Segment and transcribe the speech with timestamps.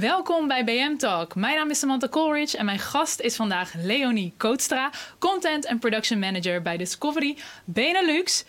[0.00, 1.34] Welkom bij BM Talk.
[1.34, 6.18] Mijn naam is Samantha Coleridge en mijn gast is vandaag Leonie Kootstra, Content and Production
[6.18, 8.44] Manager bij Discovery Benelux.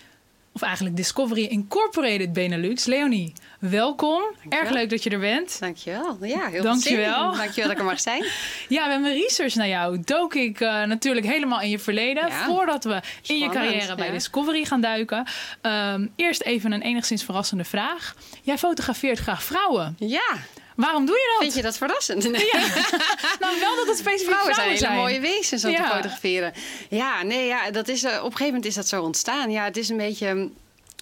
[0.53, 2.85] Of eigenlijk Discovery Incorporated Benelux.
[2.85, 4.21] Leonie, welkom.
[4.49, 5.59] Erg leuk dat je er bent.
[5.59, 6.17] Dankjewel.
[6.21, 7.35] Ja, heel Dankjewel.
[7.35, 8.23] Dankjewel dat ik er mag zijn.
[8.75, 9.99] ja, we hebben research naar jou.
[10.05, 12.27] Dook ik uh, natuurlijk helemaal in je verleden.
[12.27, 12.45] Ja.
[12.45, 14.11] Voordat we in je carrière bij.
[14.11, 15.27] Discovery gaan duiken.
[15.61, 18.15] Um, eerst even een enigszins verrassende vraag.
[18.41, 19.95] Jij fotografeert graag vrouwen.
[19.99, 20.37] Ja.
[20.75, 21.41] Waarom doe je dat?
[21.41, 22.31] Vind je dat verrassend?
[22.31, 22.49] Nee.
[22.51, 22.59] Ja.
[23.39, 25.89] nou, wel dat het specifiek Vrouwen vrouwen zijn hele mooie wezens om Ja.
[25.89, 26.53] te fotograferen.
[26.89, 29.51] Ja, nee, ja, dat is, eh, op een gegeven moment is dat zo ontstaan.
[29.51, 30.49] Ja, het is een beetje...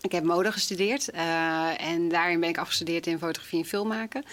[0.02, 4.24] Ik heb mode gestudeerd eh, en daarin ben ik afgestudeerd in fotografie en filmmaken.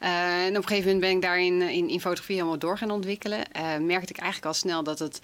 [0.00, 2.90] Eh, en op een gegeven moment ben ik daarin in, in fotografie helemaal door gaan
[2.90, 3.38] ontwikkelen.
[3.80, 5.20] Merkte ik eigenlijk al snel dat het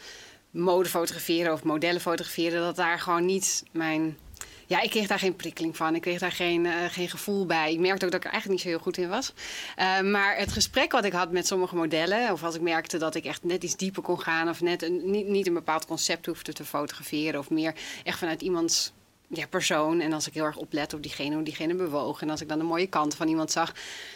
[0.51, 4.19] mode fotograferen of modellen fotograferen, dat daar gewoon niet mijn
[4.67, 5.95] ja, ik kreeg daar geen prikkeling van.
[5.95, 7.73] Ik kreeg daar geen, uh, geen gevoel bij.
[7.73, 9.33] Ik merkte ook dat ik er eigenlijk niet zo heel goed in was.
[9.79, 12.33] Uh, maar het gesprek wat ik had met sommige modellen...
[12.33, 14.49] of als ik merkte dat ik echt net iets dieper kon gaan...
[14.49, 17.41] of net een, niet, niet een bepaald concept hoefde te fotograferen...
[17.41, 17.75] of meer
[18.05, 18.93] echt vanuit iemands
[19.29, 20.01] ja, persoon.
[20.01, 22.23] En als ik heel erg oplet op diegene, hoe diegene bewoog...
[22.23, 23.73] en als ik dan de mooie kant van iemand zag...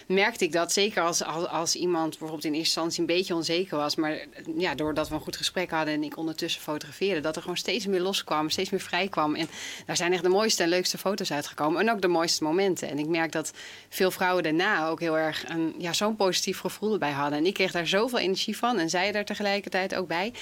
[0.06, 3.00] merkte ik dat zeker als, als, als iemand bijvoorbeeld in eerste instantie...
[3.00, 3.96] een beetje onzeker was...
[3.96, 4.18] maar
[4.56, 5.94] ja, doordat we een goed gesprek hadden...
[5.94, 7.20] en ik ondertussen fotografeerde...
[7.20, 9.34] dat er gewoon steeds meer loskwam, steeds meer vrij kwam.
[9.34, 9.48] En
[9.86, 11.80] daar zijn echt de mooiste en leukste foto's uitgekomen.
[11.80, 12.88] En ook de mooiste momenten.
[12.88, 13.52] En ik merk dat
[13.88, 17.38] veel vrouwen daarna ook heel erg een, ja, zo'n positief gevoel erbij hadden.
[17.38, 18.78] En ik kreeg daar zoveel energie van.
[18.78, 20.32] En zij er tegelijkertijd ook bij.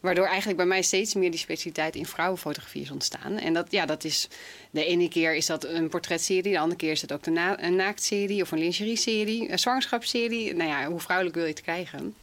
[0.00, 3.38] Waardoor eigenlijk bij mij steeds meer die specialiteit in vrouwenfotografie is ontstaan.
[3.38, 4.13] En dat, ja, dat is...
[4.70, 7.76] De ene keer is dat een portretserie, de andere keer is het ook de een
[7.76, 10.54] naaktserie of een lingerieserie, een zwangerschapsserie.
[10.54, 12.14] Nou ja, hoe vrouwelijk wil je het krijgen?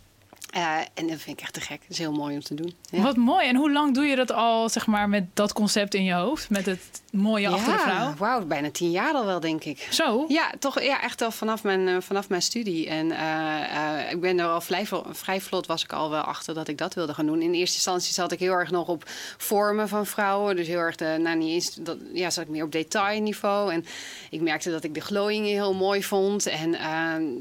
[0.57, 1.81] Uh, en dat vind ik echt te gek.
[1.81, 2.75] Dat is heel mooi om te doen.
[2.89, 3.02] Ja.
[3.02, 3.47] Wat mooi.
[3.47, 6.49] En hoe lang doe je dat al, zeg maar, met dat concept in je hoofd?
[6.49, 8.13] Met het mooie ja, achter de vrouw?
[8.17, 9.88] wauw, bijna tien jaar al wel, denk ik.
[9.89, 10.25] Zo?
[10.27, 12.89] Ja, toch ja, echt al vanaf mijn, uh, vanaf mijn studie.
[12.89, 16.53] En uh, uh, ik ben er al vrij, vrij vlot was ik al wel achter
[16.53, 17.41] dat ik dat wilde gaan doen.
[17.41, 19.03] In eerste instantie zat ik heel erg nog op
[19.38, 20.56] vormen van vrouwen.
[20.56, 23.73] Dus heel erg, de, nou niet eens, dat, ja, zat ik meer op detailniveau.
[23.73, 23.85] En
[24.29, 26.45] ik merkte dat ik de glowing heel mooi vond.
[26.47, 26.75] En,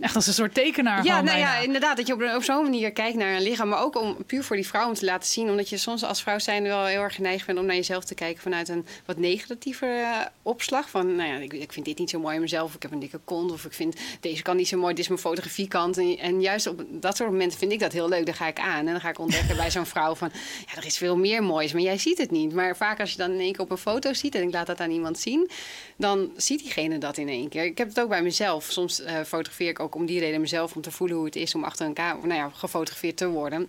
[0.00, 1.38] echt als een soort tekenaar Ja, nou bijna.
[1.38, 1.97] ja, inderdaad.
[1.97, 3.69] Dat je op, op zo'n manier kijkt naar een lichaam.
[3.69, 5.50] Maar ook om puur voor die vrouw om te laten zien.
[5.50, 8.15] Omdat je soms als vrouw zijn wel heel erg geneigd bent om naar jezelf te
[8.15, 10.91] kijken vanuit een wat negatiever uh, opslag.
[10.91, 12.75] Van, nou ja, ik, ik, vind dit niet zo mooi in mezelf.
[12.75, 13.53] Ik heb een dikke kont.
[13.53, 14.94] Of ik vind deze kan niet zo mooi.
[14.94, 15.99] Dit is mijn fotografiekant.
[15.99, 18.27] En, en juist op dat soort momenten vind ik dat heel leuk.
[18.27, 18.87] Dan ga ik aan.
[18.87, 20.31] En dan ga ik ontdekken bij zo'n vrouw van,
[20.66, 21.72] ja, er is veel meer moois.
[21.72, 22.55] Maar jij ziet het niet.
[22.55, 24.34] Maar vaak als je dan in één keer op een foto ziet.
[24.34, 25.50] En ik laat dat aan iemand zien.
[25.97, 27.65] Dan ziet diegene dat in één keer.
[27.65, 28.65] Ik heb het ook bij mezelf.
[28.65, 30.75] Soms uh, fotografeer ik ook om die reden mezelf.
[30.75, 33.69] Om te voelen hoe het is om achter een camera, nou ja, gefotografeerd te worden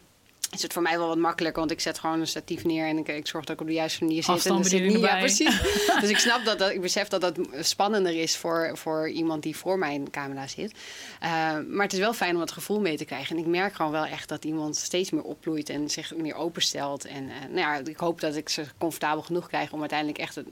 [0.52, 2.98] is het voor mij wel wat makkelijker, want ik zet gewoon een statief neer en
[2.98, 4.46] ik, ik zorg dat ik op de juiste manier zit.
[4.46, 5.62] En niet, ja, precies.
[6.02, 9.56] dus ik snap dat, dat, ik besef dat dat spannender is voor, voor iemand die
[9.56, 10.72] voor mijn camera zit.
[10.72, 11.30] Uh,
[11.68, 13.36] maar het is wel fijn om het gevoel mee te krijgen.
[13.36, 17.06] En ik merk gewoon wel echt dat iemand steeds meer opbloeit en zich meer openstelt.
[17.06, 20.36] En uh, nou ja, ik hoop dat ik ze comfortabel genoeg krijg om uiteindelijk echt
[20.36, 20.48] het,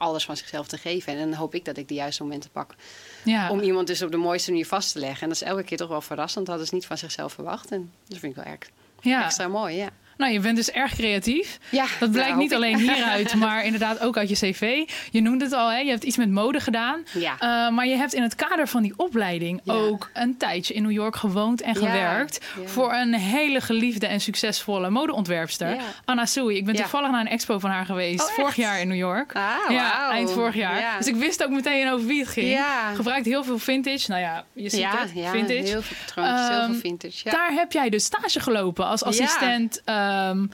[0.00, 1.12] alles van zichzelf te geven.
[1.12, 2.74] En dan hoop ik dat ik de juiste momenten pak.
[3.24, 3.50] Ja.
[3.50, 5.22] Om iemand dus op de mooiste manier vast te leggen.
[5.22, 6.46] En dat is elke keer toch wel verrassend.
[6.46, 7.70] Dat hadden ze niet van zichzelf verwacht.
[7.70, 9.24] En dat vind ik wel erg ja.
[9.24, 9.88] extra mooi, ja.
[10.20, 11.58] Nou, je bent dus erg creatief.
[11.70, 14.90] Ja, dat blijkt nou, niet alleen hieruit, maar inderdaad ook uit je cv.
[15.10, 15.78] Je noemde het al, hè?
[15.78, 17.04] je hebt iets met mode gedaan.
[17.12, 17.32] Ja.
[17.32, 19.72] Uh, maar je hebt in het kader van die opleiding ja.
[19.72, 22.44] ook een tijdje in New York gewoond en gewerkt.
[22.60, 22.68] Ja.
[22.68, 25.76] Voor een hele geliefde en succesvolle modeontwerpster.
[26.04, 26.56] Anna Sui.
[26.56, 28.28] Ik ben toevallig naar een expo van haar geweest.
[28.28, 29.34] Oh, vorig jaar in New York.
[29.34, 30.12] Ah, ja, wow.
[30.12, 30.98] eind vorig jaar.
[30.98, 32.60] Dus ik wist ook meteen over wie het ging.
[32.94, 34.10] Gebruikt heel veel vintage.
[34.10, 35.10] Nou ja, je ziet het.
[35.10, 35.52] Vintage.
[35.52, 37.30] heel veel patroontjes, um, heel veel vintage.
[37.30, 39.82] Daar heb jij dus stage gelopen als assistent.
[40.30, 40.50] Um,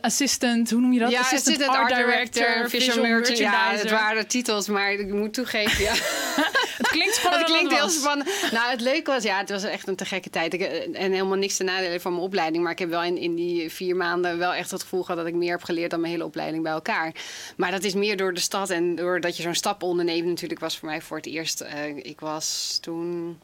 [0.00, 1.10] assistant, hoe noem je dat?
[1.10, 3.44] Ja, assistant, assistant art, art director, director, visual merchandiser.
[3.44, 5.92] Ja, het waren titels, maar ik moet toegeven, ja.
[6.82, 7.42] het klinkt spannend.
[7.42, 8.30] Het klinkt heel spannend.
[8.50, 10.54] Nou, het leuke was, ja, het was echt een te gekke tijd.
[10.54, 12.62] Ik, en helemaal niks te nadelen van mijn opleiding.
[12.62, 15.26] Maar ik heb wel in, in die vier maanden wel echt het gevoel gehad dat
[15.26, 17.14] ik meer heb geleerd dan mijn hele opleiding bij elkaar.
[17.56, 20.26] Maar dat is meer door de stad en doordat je zo'n stap onderneemt.
[20.26, 21.62] Natuurlijk was voor mij voor het eerst.
[21.62, 23.38] Uh, ik was toen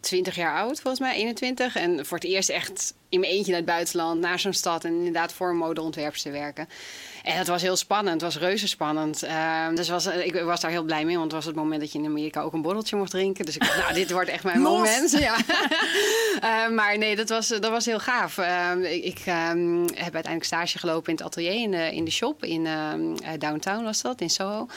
[0.00, 1.76] 20 jaar oud, volgens mij, 21.
[1.76, 4.92] En voor het eerst echt in mijn eentje naar het buitenland, naar zo'n stad en
[4.92, 6.68] inderdaad voor een modeontwerpers te werken.
[7.22, 9.24] En het was heel spannend, het was reuze spannend.
[9.24, 11.92] Uh, dus was, ik was daar heel blij mee, want het was het moment dat
[11.92, 13.44] je in Amerika ook een borreltje mocht drinken.
[13.44, 14.72] Dus ik dacht, nou, dit wordt echt mijn Los.
[14.72, 15.10] moment.
[15.10, 15.36] Ja.
[16.42, 18.38] uh, maar nee, dat was, dat was heel gaaf.
[18.38, 22.68] Uh, ik heb uiteindelijk stage gelopen in het atelier in de, in de shop in
[23.38, 24.68] downtown was dat, in Soho.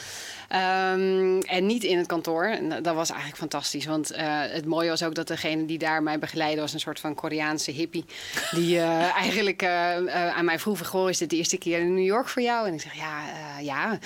[0.54, 2.44] Um, en niet in het kantoor.
[2.44, 3.86] En dat was eigenlijk fantastisch.
[3.86, 6.60] Want uh, het mooie was ook dat degene die daar mij begeleidde...
[6.60, 8.04] was een soort van Koreaanse hippie.
[8.50, 12.04] Die uh, eigenlijk uh, aan mij vroeg: Goh, is dit de eerste keer in New
[12.04, 12.66] York voor jou?
[12.66, 13.22] En ik zeg: Ja,
[13.58, 13.98] ja.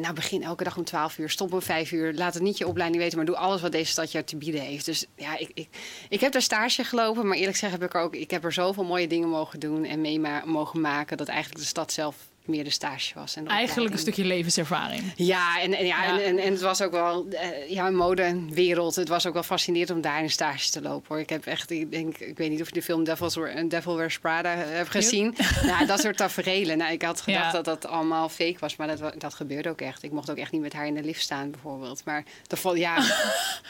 [0.00, 2.14] nou, begin elke dag om 12 uur, stop om 5 uur.
[2.14, 4.60] Laat het niet je opleiding weten, maar doe alles wat deze stad jou te bieden
[4.60, 4.84] heeft.
[4.84, 5.68] Dus ja, ik, ik,
[6.08, 8.84] ik heb daar stage gelopen, maar eerlijk gezegd heb ik ook, ik heb er zoveel
[8.84, 12.70] mooie dingen mogen doen en mee mogen maken dat eigenlijk de stad zelf meer de
[12.70, 13.36] stage was.
[13.36, 15.12] En Eigenlijk een stukje levenservaring.
[15.16, 18.94] Ja, en, en ja, En, en, het was ook wel uh, ja, een modewereld.
[18.94, 21.06] Het was ook wel fascinerend om daar in stage te lopen.
[21.08, 21.20] Hoor.
[21.20, 24.18] Ik heb echt, ik denk, ik weet niet of je de film Devil's, Devil Wears
[24.18, 25.36] Prada hebt gezien.
[25.66, 26.78] nou, dat soort tafereelen.
[26.78, 30.02] Nou, ik had gedacht dat dat allemaal fake was, maar dat, dat gebeurde ook echt.
[30.02, 32.04] Ik mocht ook echt niet met haar in de lift staan, bijvoorbeeld.
[32.04, 33.04] Maar dat, ja,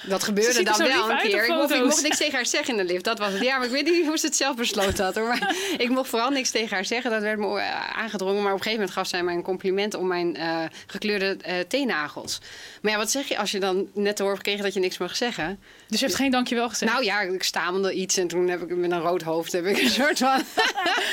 [0.08, 1.44] dat gebeurde dan wel een keer.
[1.44, 3.04] Ik mocht, ik mocht, niks tegen haar zeggen in de lift.
[3.04, 3.42] Dat was het.
[3.42, 5.14] Ja, maar ik weet niet hoe ze het zelf besloten had.
[5.14, 5.26] Hoor.
[5.26, 7.10] Maar ik mocht vooral niks tegen haar zeggen.
[7.10, 7.60] Dat werd me
[7.94, 8.42] aangedrongen.
[8.42, 11.55] Maar op een gegeven moment gaf zij mij een compliment om mijn uh, gekleurde uh,
[11.69, 12.41] teennagels.
[12.82, 14.99] Maar ja, wat zeg je als je dan net te horen gekregen dat je niks
[14.99, 15.61] mag zeggen?
[15.88, 16.93] Dus je hebt geen dankjewel gezegd?
[16.93, 19.79] Nou ja, ik stamelde iets en toen heb ik met een rood hoofd heb ik
[19.79, 20.43] een soort van...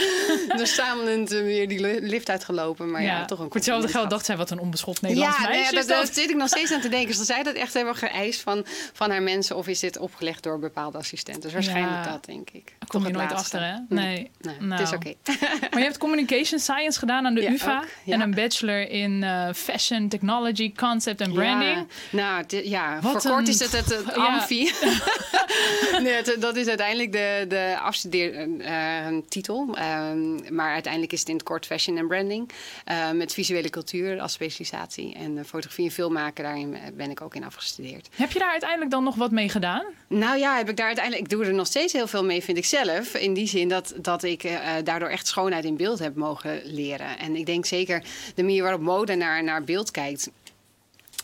[0.59, 2.91] dus stamelend weer die lift uitgelopen.
[2.91, 5.83] Maar ja, toch een hetzelfde geld dacht zij wat een onbeschoft Nederlands ja, meisje ja,
[5.83, 7.15] daar zit ik nog steeds aan te denken.
[7.19, 10.59] Ze zei dat echt hebben geëist van, van haar mensen of is dit opgelegd door
[10.59, 11.41] bepaalde assistenten?
[11.41, 12.73] Dus waarschijnlijk dat, denk ik.
[12.89, 13.73] Kom je nooit achter, hè?
[13.89, 14.31] Nee.
[14.41, 14.55] nee.
[14.59, 14.81] Nou.
[14.81, 15.13] Het is oké.
[15.71, 20.09] maar je hebt communication science gedaan aan de UvA en een bachelor in uh, fashion,
[20.09, 21.87] technology, concept en branding.
[22.11, 24.71] Nou, ja, Wat voor kort is het het, het amfi.
[26.01, 29.67] nee, dat is uiteindelijk de, de afstudeertitel.
[29.75, 32.49] Uh, uh, maar uiteindelijk is het in het kort fashion en branding.
[32.91, 35.15] Uh, met visuele cultuur als specialisatie.
[35.15, 38.09] En fotografie en filmmaken, daarin ben ik ook in afgestudeerd.
[38.15, 39.83] Heb je daar uiteindelijk dan nog wat mee gedaan?
[40.07, 41.25] Nou ja, heb ik daar uiteindelijk.
[41.25, 42.78] Ik doe er nog steeds heel veel mee, vind ik zelf.
[43.13, 47.17] In die zin dat, dat ik uh, daardoor echt schoonheid in beeld heb mogen leren.
[47.17, 48.03] En ik denk zeker
[48.35, 50.29] de manier waarop mode naar, naar beeld kijkt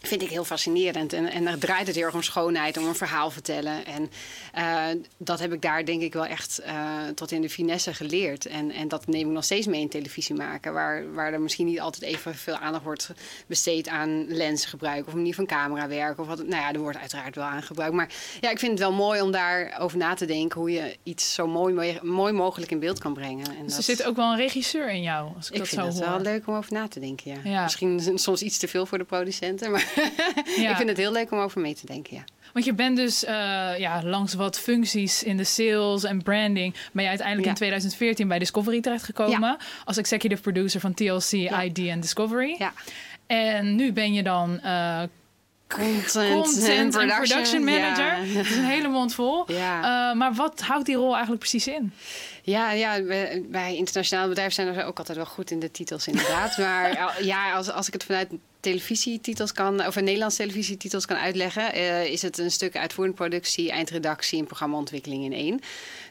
[0.08, 1.14] vind ik heel fascinerend.
[1.14, 3.86] En, en daar draait het heel erg om schoonheid, om een verhaal vertellen.
[3.86, 4.12] En
[4.58, 8.46] uh, dat heb ik daar denk ik wel echt uh, tot in de finesse geleerd.
[8.46, 10.74] En, en dat neem ik nog steeds mee in televisie maken.
[10.74, 13.10] Waar, waar er misschien niet altijd even veel aandacht wordt
[13.48, 15.08] besteed aan lensgebruik...
[15.08, 16.24] of manier van camera werken.
[16.24, 17.96] Of wat, nou ja, er wordt uiteraard wel aan gebruikt.
[17.96, 18.10] Maar
[18.42, 20.60] ja, ik vind het wel mooi om daarover na te denken...
[20.60, 23.48] hoe je iets zo mooi, mooi mogelijk in beeld kan brengen.
[23.58, 25.82] En dus er zit ook wel een regisseur in jou, als ik, ik dat vind
[25.82, 27.38] het wel leuk om over na te denken, ja.
[27.44, 27.64] ja.
[27.64, 29.94] Misschien soms iets te veel voor de producenten, maar...
[30.58, 30.70] Ja.
[30.70, 32.24] ik vind het heel leuk om over mee te denken, ja.
[32.54, 33.30] Want je bent dus uh,
[33.78, 36.76] ja, langs wat functies in de sales en branding...
[36.92, 39.40] ben je uiteindelijk in 2014 bij Discovery terechtgekomen...
[39.40, 39.58] Ja.
[39.86, 42.56] als executive producer van TLC, ID en Discovery.
[42.58, 42.74] Ja.
[43.28, 44.60] En nu ben je dan...
[44.64, 45.02] Uh,
[45.68, 48.26] Content, Content en production, manager.
[48.26, 48.34] Ja.
[48.34, 49.52] Dat is een hele mond vol.
[49.52, 50.10] Ja.
[50.12, 51.94] Uh, maar wat houdt die rol eigenlijk precies in?
[52.44, 53.02] Ja, ja
[53.50, 56.58] bij internationale bedrijven zijn er ook altijd wel goed in de titels, inderdaad.
[56.58, 58.30] maar ja, als, als ik het vanuit
[58.66, 63.72] televisietitels kan, of een Nederlandse televisietitels kan uitleggen, uh, is het een stuk uitvoerende productie,
[63.72, 65.60] eindredactie en programmaontwikkeling in één.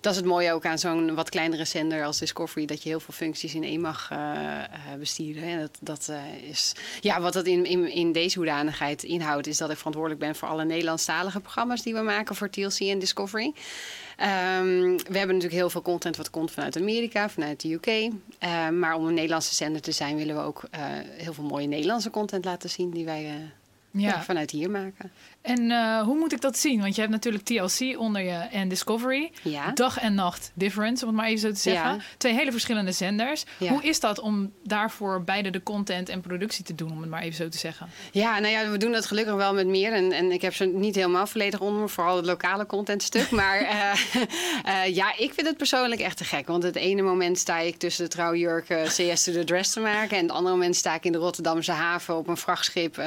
[0.05, 3.01] Dat is het mooie ook aan zo'n wat kleinere zender als Discovery, dat je heel
[3.01, 4.63] veel functies in één mag uh,
[4.99, 5.43] besturen.
[5.43, 6.13] En dat, dat
[6.49, 10.35] is, ja, wat dat in, in, in deze hoedanigheid inhoudt, is dat ik verantwoordelijk ben
[10.35, 13.45] voor alle Nederlandstalige programma's die we maken voor TLC en Discovery.
[13.45, 17.87] Um, we hebben natuurlijk heel veel content wat komt vanuit Amerika, vanuit de UK.
[18.39, 20.63] Ehm, maar om een Nederlandse zender te zijn, willen we ook
[21.17, 23.53] heel veel mooie Nederlandse content laten zien die wij
[24.03, 24.23] ja.
[24.23, 25.13] Vanuit hier maken.
[25.45, 26.81] En uh, hoe moet ik dat zien?
[26.81, 29.31] Want je hebt natuurlijk TLC onder je en Discovery.
[29.43, 29.71] Ja.
[29.71, 31.91] Dag en nacht difference, om het maar even zo te zeggen.
[31.91, 32.01] Ja.
[32.17, 33.45] Twee hele verschillende zenders.
[33.59, 37.23] Hoe is dat om daarvoor beide de content en productie te doen, om het maar
[37.23, 37.89] even zo te zeggen?
[38.13, 39.93] Ja, nou ja, we doen dat gelukkig wel met meer.
[39.93, 43.31] En, en ik heb ze niet helemaal volledig onder, vooral het lokale contentstuk.
[43.45, 43.95] Maar uh,
[44.67, 46.47] uh, ja, ik vind het persoonlijk echt te gek.
[46.47, 50.17] Want het ene moment sta ik tussen de trouwjurken CS to the dress te maken.
[50.17, 53.03] En het andere moment sta ik in de Rotterdamse haven op een vrachtschip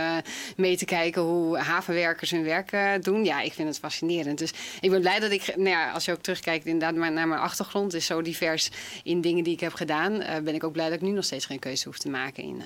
[0.56, 3.26] mee te kijken hoe havenwerkers hun werk uh, doen.
[3.26, 4.38] Ja, ik vind het fascinerend.
[4.38, 7.42] Dus ik ben blij dat ik, nou ja, als je ook terugkijkt inderdaad naar mijn
[7.42, 8.70] achtergrond, is zo divers
[9.04, 11.24] in dingen die ik heb gedaan, uh, ben ik ook blij dat ik nu nog
[11.24, 12.64] steeds geen keuze hoef te maken in, uh,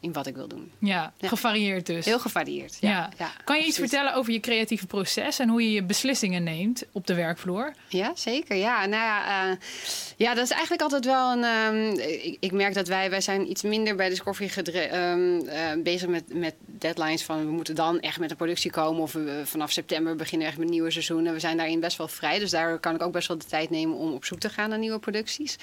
[0.00, 0.72] in wat ik wil doen.
[0.78, 2.04] Ja, gevarieerd dus.
[2.04, 3.10] Heel gevarieerd, ja.
[3.18, 3.30] ja.
[3.44, 7.06] kan je iets vertellen over je creatieve proces en hoe je je beslissingen neemt op
[7.06, 7.72] de werkvloer?
[7.88, 8.56] Ja, zeker.
[8.56, 9.56] Ja, nou ja, uh,
[10.16, 11.44] ja dat is eigenlijk altijd wel een...
[11.44, 14.50] Um, ik, ik, merk dat wij, wij zijn iets minder bij Discovery
[14.92, 17.46] um, uh, bezig met, met deadlines van...
[17.46, 20.68] we moeten dan echt met een productie komen of we, vanaf september beginnen echt met
[20.68, 21.32] nieuwe seizoenen.
[21.32, 23.70] We zijn daarin best wel vrij, dus daar kan ik ook best wel de tijd
[23.70, 25.56] nemen om op zoek te gaan naar nieuwe producties.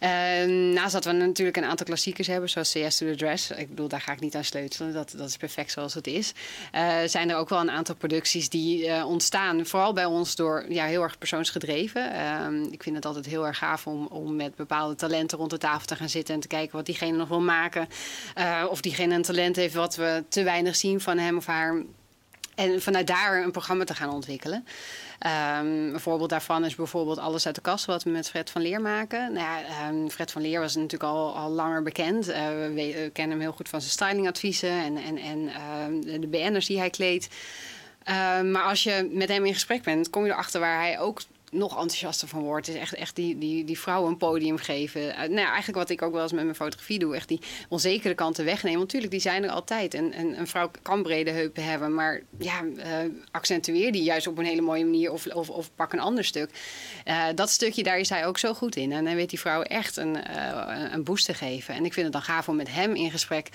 [0.00, 3.50] Uh, naast dat we natuurlijk een aantal klassiekers hebben, zoals CS to the Dress.
[3.50, 4.92] Ik bedoel, daar ga ik niet aan sleutelen.
[4.92, 6.32] Dat, dat is perfect zoals het is.
[6.74, 9.66] Uh, zijn er ook wel een aantal producties die uh, ontstaan.
[9.66, 12.12] Vooral bij ons door ja, heel erg persoonsgedreven.
[12.12, 15.58] Ehm, ik vind het altijd heel erg gaaf om, om met bepaalde talenten rond de
[15.58, 17.88] tafel te gaan zitten en te kijken wat diegene nog wil maken.
[18.34, 21.82] Eh, of diegene een talent heeft wat we te weinig zien van hem of haar.
[22.54, 24.66] en vanuit daar een programma te gaan ontwikkelen.
[25.26, 28.62] Um, een voorbeeld daarvan is bijvoorbeeld Alles uit de kast, wat we met Fred van
[28.62, 29.32] Leer maken.
[29.32, 32.28] Nou ja, um, Fred van Leer was natuurlijk al, al langer bekend.
[32.28, 32.36] Uh,
[32.74, 36.78] we, kennen hem heel goed van zijn stylingadviezen en, en, en uh, de BN'ers die
[36.78, 37.28] hij kleedt.
[38.44, 41.70] Maar als je met hem in gesprek bent, kom je erachter waar hij ook nog
[41.70, 42.68] enthousiaster van wordt.
[42.68, 45.02] is echt, echt die, die, die vrouwen een podium geven.
[45.02, 47.14] Uh, nou, eigenlijk wat ik ook wel eens met mijn fotografie doe.
[47.14, 48.78] Echt die onzekere kanten wegnemen.
[48.78, 49.94] Want natuurlijk, die zijn er altijd.
[49.94, 51.94] En, en een vrouw kan brede heupen hebben.
[51.94, 52.84] Maar ja, uh,
[53.30, 55.12] accentueer die juist op een hele mooie manier.
[55.12, 56.50] Of, of, of pak een ander stuk.
[57.04, 58.92] Uh, dat stukje, daar is hij ook zo goed in.
[58.92, 60.16] En dan weet die vrouw echt een,
[60.92, 61.74] een boost te geven.
[61.74, 63.48] En ik vind het dan gaaf om met hem in gesprek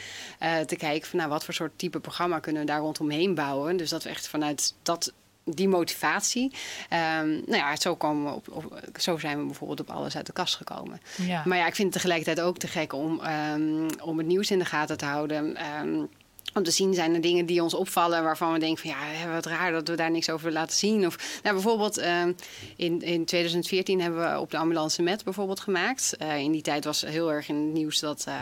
[0.67, 1.09] te kijken...
[1.09, 3.77] van nou, wat voor soort type programma kunnen we daar rondomheen bouwen.
[3.77, 6.51] Dus dat we echt vanuit dat die motivatie.
[6.89, 10.25] Um, nou ja, zo, komen we op, op, zo zijn we bijvoorbeeld op alles uit
[10.25, 11.01] de kast gekomen.
[11.17, 11.41] Ja.
[11.45, 13.21] Maar ja, ik vind het tegelijkertijd ook te gek om,
[13.53, 15.57] um, om het nieuws in de gaten te houden.
[15.81, 16.09] Um,
[16.53, 19.45] om te zien zijn er dingen die ons opvallen waarvan we denken van ja, wat
[19.45, 21.05] raar dat we daar niks over laten zien.
[21.05, 22.23] Of nou, bijvoorbeeld uh,
[22.75, 26.15] in, in 2014 hebben we op de ambulance met bijvoorbeeld gemaakt.
[26.21, 28.35] Uh, in die tijd was heel erg in het nieuws dat uh,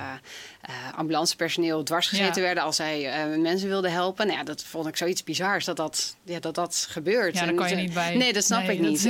[0.96, 2.42] ambulancepersoneel dwarsgezeten ja.
[2.42, 4.26] werden als zij mensen wilden helpen.
[4.28, 7.36] Nou ja, dat vond ik zoiets bizars dat dat, ja, dat, dat gebeurt.
[7.36, 8.16] Ja, daar kan je niet bij.
[8.16, 9.06] Nee, dat snap nee, ik niet.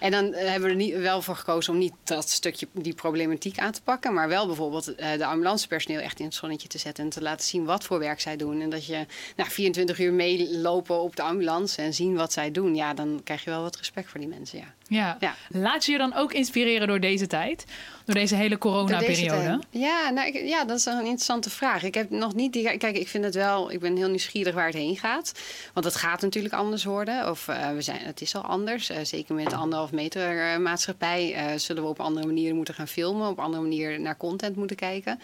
[0.00, 3.58] en dan hebben we er niet, wel voor gekozen om niet dat stukje, die problematiek
[3.58, 7.10] aan te pakken, maar wel bijvoorbeeld de ambulancepersoneel echt in het zonnetje te zetten en
[7.10, 8.60] te laten zien wat voor werk zij doen.
[8.60, 9.06] En dat je
[9.36, 12.74] nou, 24 uur meelopen op de ambulance en zien wat zij doen.
[12.74, 14.58] Ja, dan krijg je wel wat respect voor die mensen.
[14.58, 14.74] Ja.
[14.88, 15.16] Ja.
[15.20, 15.34] ja.
[15.48, 17.64] Laat je je dan ook inspireren door deze tijd?
[18.04, 19.60] Door deze hele corona-periode?
[19.70, 21.82] Ja, nou, ja, dat is een interessante vraag.
[21.82, 22.76] Ik heb nog niet die.
[22.76, 23.70] Kijk, ik vind het wel.
[23.70, 25.32] Ik ben heel nieuwsgierig waar het heen gaat.
[25.72, 27.30] Want het gaat natuurlijk anders worden.
[27.30, 28.90] Of uh, we zijn, het is al anders.
[28.90, 31.34] Uh, zeker met de anderhalf meter uh, maatschappij.
[31.58, 33.28] zullen we op andere manieren moeten gaan filmen.
[33.28, 35.20] Op andere manieren naar content moeten kijken.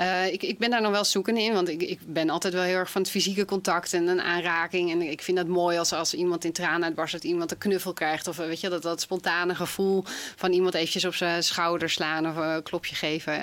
[0.00, 2.62] Uh, ik, ik ben daar nog wel zoekende in, want ik, ik ben altijd wel
[2.62, 4.90] heel erg van het fysieke contact en een aanraking.
[4.90, 7.92] En ik vind dat mooi als, als iemand in tranen uitbarst, dat iemand een knuffel
[7.92, 8.28] krijgt.
[8.28, 10.04] Of weet je, dat, dat spontane gevoel
[10.36, 13.42] van iemand eventjes op zijn schouder slaan of een klopje geven.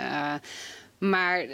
[0.98, 1.46] Maar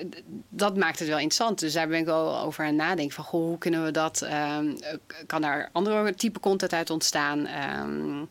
[0.50, 1.60] dat maakt het wel interessant.
[1.60, 3.16] Dus daar ben ik wel over aan nadenken.
[3.16, 4.27] Van goh, hoe kunnen we dat?
[4.58, 4.77] Um,
[5.25, 7.48] kan daar andere type content uit ontstaan?
[7.82, 8.30] Um,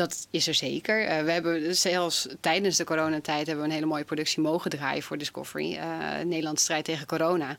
[0.00, 1.02] dat is er zeker.
[1.02, 5.02] Uh, we hebben zelfs tijdens de coronatijd hebben we een hele mooie productie mogen draaien
[5.02, 5.76] voor Discovery.
[5.76, 7.56] Uh, Nederland strijd tegen corona.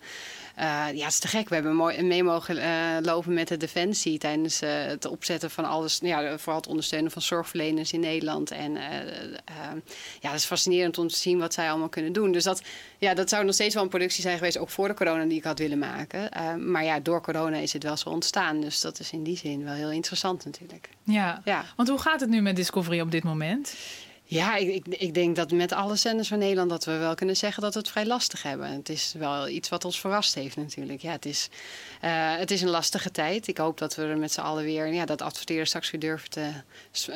[0.61, 1.49] Uh, ja, het is te gek.
[1.49, 2.57] We hebben mooi mee mogen
[3.03, 5.99] lopen met de Defensie tijdens het opzetten van alles.
[6.01, 8.51] Ja, vooral het ondersteunen van zorgverleners in Nederland.
[8.51, 8.73] En
[10.19, 12.31] ja, dat is fascinerend om te zien wat zij allemaal kunnen doen.
[12.31, 12.61] Dus dat,
[12.97, 15.37] ja, dat zou nog steeds wel een productie zijn geweest, ook voor de corona, die
[15.37, 16.29] ik had willen maken.
[16.71, 18.61] maar ja, door corona is het wel zo ontstaan.
[18.61, 20.89] Dus dat is in die zin wel heel interessant natuurlijk.
[21.03, 21.65] Ja, ja.
[21.75, 23.75] want hoe gaat het nu met Discovery op dit moment?
[24.31, 27.38] Ja, ik, ik, ik, denk dat met alle zenders van Nederland dat we wel kunnen
[27.38, 28.67] zeggen dat we het vrij lastig hebben.
[28.71, 31.01] Het is wel iets wat ons verrast heeft natuurlijk.
[31.01, 31.50] Ja, het is,
[32.03, 33.47] uh, het is een lastige tijd.
[33.47, 36.29] Ik hoop dat we er met z'n allen weer, ja, dat adverteren straks weer durven
[36.29, 36.50] te,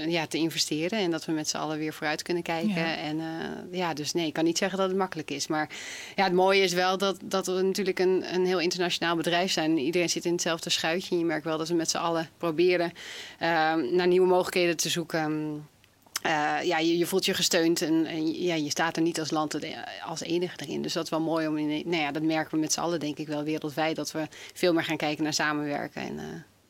[0.08, 1.00] ja, te investeren.
[1.00, 2.74] En dat we met z'n allen weer vooruit kunnen kijken.
[2.74, 2.96] Ja.
[2.96, 3.26] En uh,
[3.72, 5.48] ja, dus nee, ik kan niet zeggen dat het makkelijk is.
[5.48, 5.70] Maar
[6.16, 9.78] ja, het mooie is wel dat, dat we natuurlijk een, een heel internationaal bedrijf zijn.
[9.78, 11.12] Iedereen zit in hetzelfde schuitje.
[11.12, 12.92] En je merkt wel dat we met z'n allen proberen
[13.42, 15.64] uh, naar nieuwe mogelijkheden te zoeken.
[16.26, 19.60] Uh, ja, je, voelt je gesteund en, en, ja, je staat er niet als land
[20.06, 20.82] als enige erin.
[20.82, 21.90] Dus dat is wel mooi om in.
[21.90, 23.96] Nou ja, dat merken we met z'n allen, denk ik wel, wereldwijd.
[23.96, 26.02] Dat we veel meer gaan kijken naar samenwerken.
[26.02, 26.24] En, uh,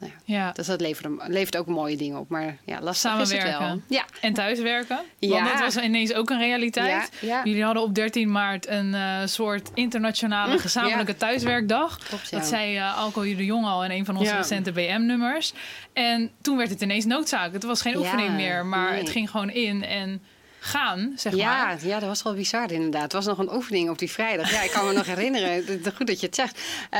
[0.07, 0.51] nou ja, ja.
[0.51, 2.29] Dus dat levert, levert ook mooie dingen op.
[2.29, 3.47] Maar ja, lastig Samenwerken.
[3.47, 3.81] is het wel.
[3.87, 4.05] Ja.
[4.21, 4.99] En thuiswerken.
[5.19, 5.29] Ja.
[5.29, 7.11] Want dat was ineens ook een realiteit.
[7.21, 7.41] Ja.
[7.43, 11.97] Jullie hadden op 13 maart een uh, soort internationale hm, gezamenlijke thuiswerkdag.
[11.97, 15.53] Klopt, dat zei uh, Alco de Jong al in een van onze recente BM-nummers.
[15.93, 17.53] En toen werd het ineens noodzaak.
[17.53, 18.99] Het was geen oefening meer, maar nee.
[18.99, 19.83] het ging gewoon in.
[19.83, 20.21] En
[20.65, 21.85] gaan, zeg ja, maar.
[21.85, 23.01] Ja, dat was wel bizar inderdaad.
[23.01, 24.51] Het was nog een oefening op die vrijdag.
[24.51, 25.63] Ja, ik kan me nog herinneren.
[25.97, 26.59] Goed dat je het zegt.
[26.93, 26.99] Uh,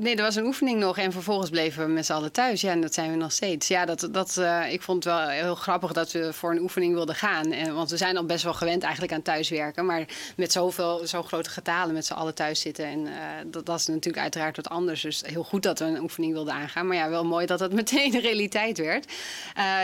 [0.00, 2.60] nee, er was een oefening nog en vervolgens bleven we met z'n allen thuis.
[2.60, 3.68] Ja, en dat zijn we nog steeds.
[3.68, 6.94] Ja, dat, dat, uh, ik vond het wel heel grappig dat we voor een oefening
[6.94, 7.52] wilden gaan.
[7.52, 9.86] En, want we zijn al best wel gewend eigenlijk aan thuiswerken.
[9.86, 10.04] Maar
[10.36, 12.84] met zoveel, zo grote getalen met z'n allen thuis zitten.
[12.84, 13.12] En uh,
[13.46, 15.00] dat, dat is natuurlijk uiteraard wat anders.
[15.00, 16.86] Dus heel goed dat we een oefening wilden aangaan.
[16.86, 19.12] Maar ja, wel mooi dat dat meteen een realiteit werd.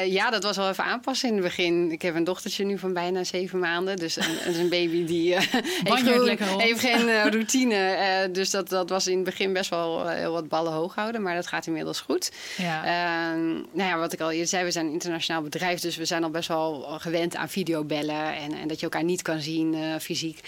[0.07, 1.93] ja, dat was wel even aanpassen in het begin.
[1.93, 3.97] Ik heb een dochtertje nu van bijna zeven maanden.
[3.97, 7.75] Dus een, een baby die uh, heeft, gewoon, heeft, geen uh, routine.
[7.75, 11.23] Uh, dus dat, dat was in het begin best wel heel wat ballen hoog houden.
[11.23, 12.33] Maar dat gaat inmiddels goed.
[12.57, 12.85] Ja.
[12.85, 15.81] Ehm, nou ja, wat ik al eerder zei, we zijn een internationaal bedrijf.
[15.81, 18.37] Dus we zijn al best wel gewend aan videobellen.
[18.37, 20.41] En, en dat je elkaar niet kan zien fysiek.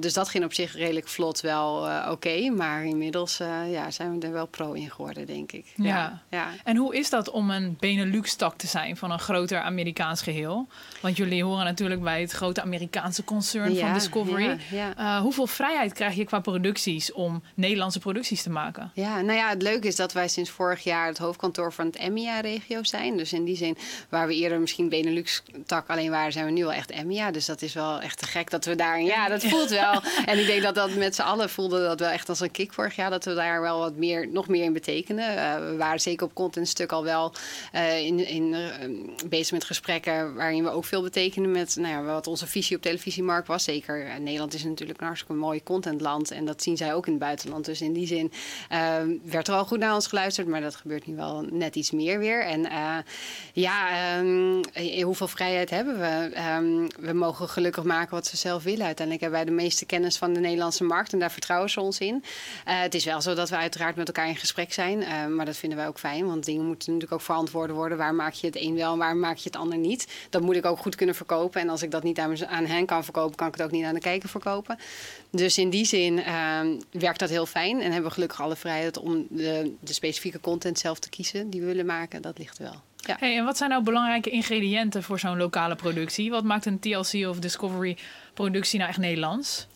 [0.00, 2.10] dus dat ging op zich redelijk vlot wel oké.
[2.10, 3.36] Okay, maar inmiddels
[3.70, 5.66] ja, zijn we er wel pro in geworden, denk ik.
[5.76, 5.84] Ja.
[5.86, 6.22] ja.
[6.30, 6.48] ja.
[6.64, 10.66] En hoe is dat om een Benelux-tak te zijn van een groter Amerikaans geheel?
[11.00, 14.44] Want jullie horen natuurlijk bij het grote Amerikaanse concern van Discovery.
[14.44, 14.96] ja, ja.
[14.96, 18.90] Eh, hoeveel vrijheid krijg je qua producties om Nederlandse producties te maken?
[18.94, 21.96] Ja, nou ja, het leuke is dat wij sinds vorig jaar het hoofdkantoor van het
[21.96, 23.16] EMEA-regio zijn.
[23.16, 23.76] Dus in die zin,
[24.08, 27.30] waar we eerder misschien Benelux-tak alleen waren, zijn we nu al echt EMEA.
[27.30, 29.02] Dus dat is wel echt te gek dat we daar...
[29.02, 30.02] Ja, dat voelt wel.
[30.30, 32.72] en ik denk dat dat met z'n allen voelde dat wel echt als een kick
[32.72, 33.10] vorig jaar.
[33.10, 35.36] Dat we daar wel wat meer, nog meer in betekenen.
[35.36, 37.32] Eh, we waren zeker op contentstuk al wel
[37.72, 38.56] eh, in, in,
[39.28, 42.82] bezig met gesprekken waarin we ook veel betekenen met nou ja, wat onze visie op
[42.82, 43.64] televisiemarkt was.
[43.64, 47.12] Zeker eh, Nederland is natuurlijk een hartstikke mooi contentland en dat zien zij ook in
[47.12, 47.64] het buitenland.
[47.64, 48.32] Dus in die zin
[48.68, 51.90] eh, werd er al goed naar ons geluisterd, maar dat gebeurt nu wel net iets
[51.90, 52.44] meer weer.
[52.44, 52.96] En eh,
[53.52, 56.30] ja, ehm, eh, hoeveel vrijheid hebben we?
[56.34, 58.86] Ehm, we mogen gelukkig maken wat we zelf willen.
[58.86, 61.98] Uiteindelijk hebben wij de meeste kennis van de Nederlandse markt en daar vertrouwen ze ons
[61.98, 62.24] in.
[62.64, 65.78] Het is wel zo dat we uiteraard met elkaar in gesprek zijn, maar dat vinden
[65.78, 67.98] wij ook fijn, want dingen moeten natuurlijk ook verantwoord worden.
[67.98, 70.06] Waar maak je het een wel en waar maak je het ander niet?
[70.30, 71.60] Dat moet ik ook goed kunnen verkopen.
[71.60, 73.94] En als ik dat niet aan, hen kan verkopen, kan ik het ook niet aan
[73.94, 74.78] de kijker verkopen.
[75.30, 78.98] Dus in die zin ehm, werkt dat heel fijn en hebben we gelukkig alle vrijheid
[78.98, 82.22] om de, de specifieke content zelf te kiezen die we willen maken.
[82.22, 82.82] Dat ligt wel.
[82.96, 83.16] Ja.
[83.18, 86.30] Hey, en wat zijn nou belangrijke ingrediënten voor zo'n lokale productie?
[86.30, 87.96] Wat maakt een TLC of Discovery
[88.34, 89.66] productie nou echt Nederlands?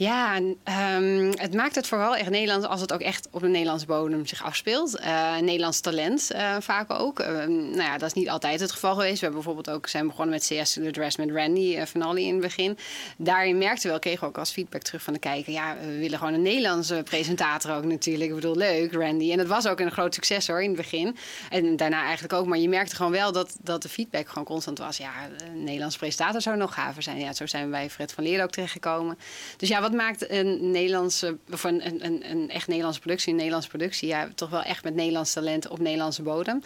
[0.00, 3.86] Ja, ehm, het maakt het vooral echt Nederlands als het ook echt op een Nederlandse
[3.86, 4.98] bodem zich afspeelt.
[4.98, 7.18] Eh, Nederlands talent eh, vaak ook.
[7.18, 9.20] Ehm, nou ja, dat is niet altijd het geval geweest.
[9.20, 12.22] We hebben bijvoorbeeld ook zijn begonnen met CS The Dress met Randy uh, van Olly
[12.22, 12.78] in het begin.
[13.16, 15.52] Daarin merkten we wel, kregen ook als feedback terug van de kijker.
[15.52, 18.28] Ja, we willen gewoon een Nederlandse presentator ook natuurlijk.
[18.28, 19.30] Ik bedoel, leuk, Randy.
[19.30, 21.16] En dat was ook een groot succes hoor in het begin.
[21.50, 22.46] En daarna eigenlijk ook.
[22.46, 24.96] Maar je merkte gewoon wel dat, dat de feedback gewoon constant was.
[24.96, 25.12] Ja,
[25.50, 27.18] een Nederlandse presentator zou nog gaver zijn.
[27.18, 29.18] Ja, zo zijn we bij Fred van Leer ook terechtgekomen.
[29.56, 33.70] Dus ja, wat maakt een Nederlandse, of een, een, een echt Nederlandse productie, een Nederlandse
[33.70, 36.62] productie, ja, toch wel echt met Nederlands talent op Nederlandse bodem.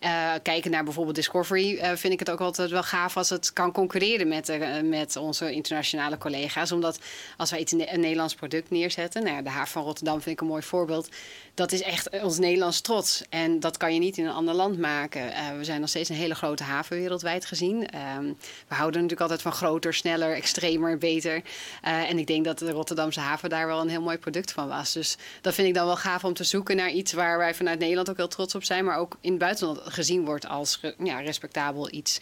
[0.00, 3.52] Uh, kijken naar bijvoorbeeld Discovery uh, vind ik het ook altijd wel gaaf als het
[3.52, 6.72] kan concurreren met, uh, met onze internationale collega's.
[6.72, 6.98] Omdat
[7.36, 10.40] als wij iets een Nederlands product neerzetten, nou ja, de haven van Rotterdam vind ik
[10.40, 11.08] een mooi voorbeeld.
[11.54, 13.22] Dat is echt ons Nederlands trots.
[13.28, 15.32] En dat kan je niet in een ander land maken.
[15.32, 17.76] Eh, we zijn nog steeds een hele grote haven wereldwijd gezien.
[17.76, 18.36] Um,
[18.68, 21.42] we houden natuurlijk altijd van groter, sneller, extremer, beter.
[21.82, 24.92] En ik denk dat de Rotterdamse haven daar wel een heel mooi product van was.
[24.92, 27.78] Dus dat vind ik dan wel gaaf om te zoeken naar iets waar wij vanuit
[27.78, 28.84] Nederland ook heel trots op zijn.
[28.84, 32.18] Maar ook in het buitenland gezien wordt als ja, respectabel iets.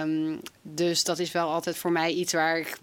[0.00, 2.78] Um, dus dat is wel altijd voor mij iets waar ik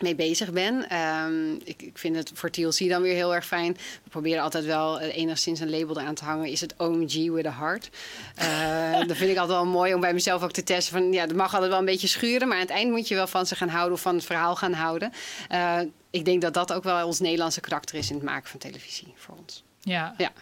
[0.00, 0.98] mee bezig ben.
[0.98, 3.72] Um, ik, ik, vind het voor TLC dan weer heel erg fijn.
[4.02, 6.50] We proberen altijd wel uh, enigszins een label eraan te hangen.
[6.50, 7.90] Is het OMG with a heart?
[8.38, 10.92] Uh, dat vind ik altijd wel mooi om bij mezelf ook te testen.
[10.92, 12.48] Van, ja, dat mag altijd wel een beetje schuren.
[12.48, 14.56] Maar aan het eind moet je wel van ze gaan houden of van het verhaal
[14.56, 15.12] gaan houden.
[15.52, 18.60] Uh, ik denk dat dat ook wel ons Nederlandse karakter is in het maken van
[18.60, 19.64] televisie voor ons.
[19.80, 20.14] Ja.
[20.18, 20.32] ja.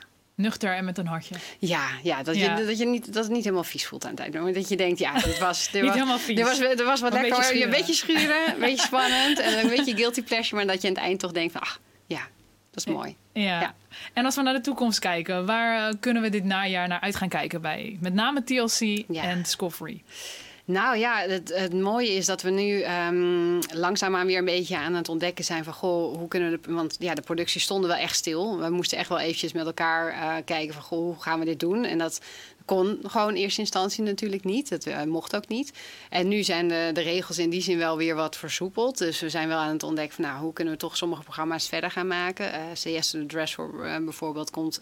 [0.42, 1.34] Nuchter en met een hartje.
[1.58, 2.58] Ja, ja, dat, ja.
[2.58, 4.34] Je, dat, je niet, dat het niet helemaal vies voelt aan het eind.
[4.34, 5.70] Maar dat je denkt, ja, dit was...
[5.70, 6.38] Dit niet was, helemaal vies.
[6.38, 7.38] Er was, er was wat een lekker.
[7.38, 9.38] Beetje een beetje schuren, een beetje spannend.
[9.38, 10.56] En een beetje guilty pleasure.
[10.56, 12.28] Maar dat je aan het eind toch denkt van, ach, ja,
[12.70, 13.16] dat is mooi.
[13.32, 13.60] Ja.
[13.60, 13.74] ja.
[14.12, 17.16] En als we naar de toekomst kijken, waar uh, kunnen we dit najaar naar uit
[17.16, 19.22] gaan kijken bij met name TLC ja.
[19.22, 20.02] en Discovery?
[20.64, 24.94] Nou ja, het, het, mooie is dat we nu um, langzaamaan weer een beetje aan
[24.94, 26.72] het ontdekken zijn van goh, hoe kunnen we.
[26.72, 28.58] Want ja, de productie stonden wel echt stil.
[28.58, 31.60] We moesten echt wel eventjes met elkaar uh, kijken van goh, hoe gaan we dit
[31.60, 31.84] doen?
[31.84, 32.20] En dat
[32.64, 34.68] kon gewoon in eerste instantie natuurlijk niet.
[34.68, 35.72] Dat uh, mocht ook niet.
[36.10, 38.98] En nu zijn de, de, regels in die zin wel weer wat versoepeld.
[38.98, 41.68] Dus we zijn wel aan het ontdekken van nou, hoe kunnen we toch sommige programma's
[41.68, 42.46] verder gaan maken.
[42.46, 44.78] Uh, CS The Dress uh, bijvoorbeeld komt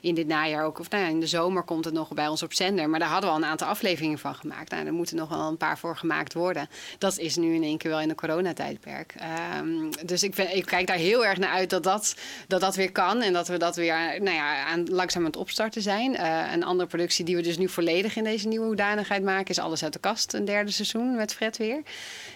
[0.00, 2.42] in dit najaar ook, of nou ja, in de zomer komt het nog bij ons
[2.42, 2.88] op zender.
[2.88, 4.70] Maar daar hadden we al een aantal afleveringen van gemaakt.
[4.70, 6.68] Nou, er moeten nog wel een paar voor gemaakt worden.
[6.98, 9.14] Dat is nu in één keer wel in de coronatijdperk.
[9.58, 12.16] Um, dus ik, kijk daar heel erg naar uit dat dat,
[12.46, 13.22] dat dat weer kan.
[13.22, 16.24] En dat we dat weer nou ja, aan, langzaam aan het opstarten zijn.
[16.52, 19.92] een andere die we dus nu volledig in deze nieuwe hoedanigheid maken, is Alles uit
[19.92, 21.82] de Kast, een derde seizoen met Fred weer.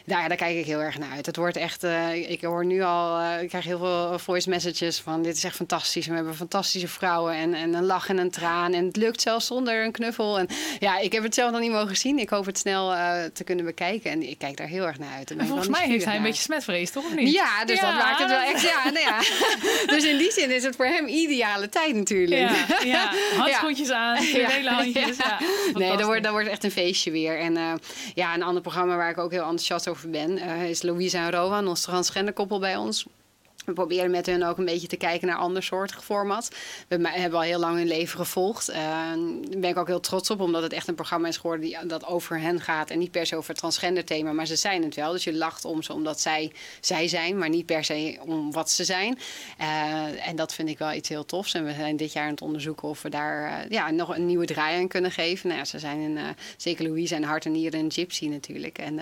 [0.07, 1.27] Daar, daar kijk ik heel erg naar uit.
[1.27, 4.99] Het wordt echt, uh, ik hoor nu al, uh, ik krijg heel veel voice messages
[4.99, 6.07] van dit is echt fantastisch.
[6.07, 8.73] We hebben fantastische vrouwen en, en een lach en een traan.
[8.73, 10.39] En het lukt zelfs zonder een knuffel.
[10.39, 12.19] En ja, ik heb het zelf nog niet mogen zien.
[12.19, 14.11] Ik hoop het snel uh, te kunnen bekijken.
[14.11, 15.31] En ik kijk daar heel erg naar uit.
[15.31, 17.05] En volgens mij heeft hij een beetje smetvrees, toch?
[17.05, 17.33] Of niet?
[17.33, 17.87] Ja, dus ja.
[17.87, 18.63] dat maakt het wel echt.
[18.63, 19.19] Ja, nou ja.
[19.95, 22.41] dus in die zin is het voor hem ideale tijd natuurlijk.
[22.41, 23.13] Ja, ja.
[23.37, 25.17] handschoentjes aan, hele handjes.
[25.17, 25.39] Ja.
[25.75, 27.39] nee, dat wordt, dat wordt echt een feestje weer.
[27.39, 27.81] En
[28.15, 31.31] ja, een ander programma waar ik ook heel enthousiast over ben, uh, is Louisa en
[31.31, 33.07] Rowan, ons transgender koppel bij ons.
[33.65, 36.49] We proberen met hun ook een beetje te kijken naar ander soortig format.
[36.89, 38.71] We hebben al heel lang hun leven gevolgd.
[38.71, 41.67] Uh, daar ben ik ook heel trots op, omdat het echt een programma is geworden
[41.67, 42.91] die, dat over hen gaat.
[42.91, 45.13] En niet per se over het transgender thema, maar ze zijn het wel.
[45.13, 48.71] Dus je lacht om ze omdat zij zij zijn, maar niet per se om wat
[48.71, 49.19] ze zijn.
[49.61, 51.55] Uh, en dat vind ik wel iets heel tofs.
[51.55, 54.27] En we zijn dit jaar aan het onderzoeken of we daar uh, ja, nog een
[54.27, 55.49] nieuwe draai aan kunnen geven.
[55.49, 56.19] Nou ja, ze zijn in,
[56.57, 58.79] zeker Louise en Hart en Nieren en Gypsy natuurlijk.
[58.79, 59.01] En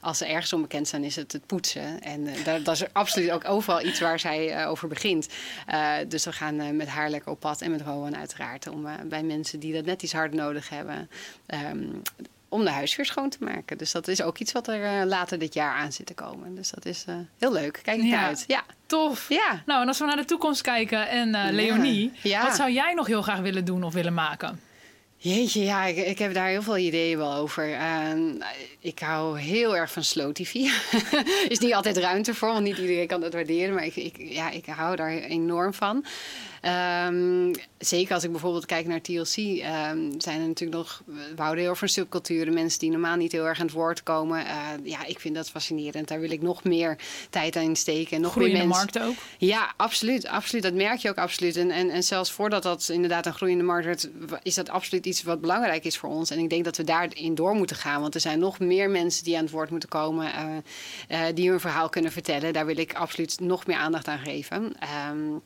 [0.00, 2.00] als ze ergens onbekend zijn, is het het poetsen.
[2.00, 5.28] En dat, dat is absoluut ook overal iets waar zij uh, over begint.
[5.70, 8.68] Uh, dus we gaan uh, met haar lekker op pad en met Rowan uiteraard.
[8.68, 11.10] Om bij mensen die dat net iets hard nodig hebben.
[11.70, 12.02] Um,
[12.48, 13.78] om de huisvuur schoon te maken.
[13.78, 16.54] Dus dat is ook iets wat er later dit jaar aan zit te komen.
[16.54, 17.04] Dus dat is
[17.38, 17.80] heel leuk.
[17.82, 18.26] Kijk ik ja.
[18.26, 18.44] uit.
[18.46, 18.62] Ja.
[18.86, 19.28] Tof.
[19.28, 19.62] Ja.
[19.66, 22.42] Nou, en als we naar de toekomst kijken en Leonie, ja.
[22.42, 24.60] wat zou jij nog heel graag willen doen of willen maken?
[25.22, 27.68] Jeetje, ja, ik, heb daar heel veel ideeën wel over.
[27.68, 28.12] Uh,
[28.80, 30.54] ik hou heel erg van slow TV.
[31.48, 33.74] is niet altijd ruimte voor, want niet iedereen kan dat waarderen.
[33.74, 36.04] Maar ik, ik, ja, ik hou daar enorm van.
[36.62, 41.42] Um, zeker als ik bijvoorbeeld kijk naar TLC, um, ehm, zijn er natuurlijk nog, we
[41.42, 44.44] houden heel van subculturen, mensen die normaal niet heel erg aan het woord komen.
[44.44, 46.08] Uh, ja, ik vind dat fascinerend.
[46.08, 46.98] Daar wil ik nog meer
[47.30, 48.20] tijd aan steken.
[48.20, 49.00] Nog groeiende meer mensen.
[49.00, 49.24] markt ook?
[49.38, 50.62] Ja, absoluut, absoluut.
[50.62, 51.56] Dat merk je ook absoluut.
[51.56, 54.08] En, en, en zelfs voordat dat inderdaad een groeiende markt wordt,
[54.42, 56.30] is dat absoluut iets wat belangrijk is voor ons.
[56.30, 58.00] En ik denk dat we daarin door moeten gaan.
[58.00, 61.50] Want er zijn nog meer mensen die aan het woord moeten komen, uh, uh, die
[61.50, 62.52] hun verhaal kunnen vertellen.
[62.52, 64.74] Daar wil ik absoluut nog meer aandacht aan geven.
[65.10, 65.42] Um,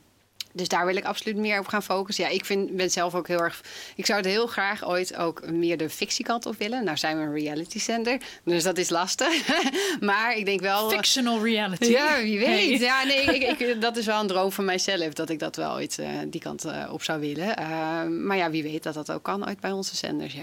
[0.56, 2.24] dus daar wil ik absoluut meer op gaan focussen.
[2.24, 3.60] Ja, ik vind, ben zelf ook heel erg.
[3.96, 6.84] Ik zou het heel graag ooit ook meer de fictiekant op willen.
[6.84, 9.48] Nou zijn we een reality center, dus dat is lastig.
[10.00, 10.90] maar ik denk wel.
[10.90, 11.84] Fictional reality.
[11.84, 12.80] Ja, wie weet.
[12.80, 15.72] Ja, nee, ik, ik, dat is wel een droom van mijzelf dat ik dat wel
[15.72, 17.48] ooit uh, die kant uh, op zou willen.
[17.48, 20.34] Uh, maar ja, wie weet dat dat ook kan ooit bij onze zenders.
[20.34, 20.40] Ja.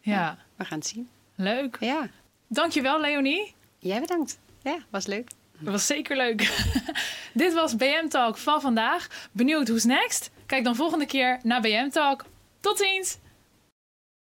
[0.00, 0.12] Ja.
[0.12, 0.38] ja.
[0.56, 1.08] We gaan het zien.
[1.34, 1.76] Leuk.
[1.80, 2.08] Ja.
[2.46, 3.54] Dankjewel, Leonie.
[3.78, 4.38] Jij bedankt.
[4.62, 5.30] Ja, was leuk.
[5.58, 6.40] Dat was zeker leuk.
[7.32, 9.28] Dit was BM Talk van vandaag.
[9.32, 10.30] Benieuwd who's next?
[10.46, 12.24] Kijk dan volgende keer naar BM Talk.
[12.60, 13.18] Tot ziens!